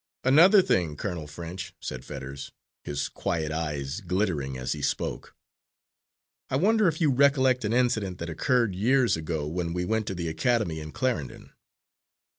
[0.23, 2.51] "Another thing, Colonel French," said Fetters,
[2.83, 5.35] his quiet eyes glittering as he spoke,
[6.49, 10.15] "I wonder if you recollect an incident that occurred years ago, when we went to
[10.15, 11.51] the academy in Clarendon?"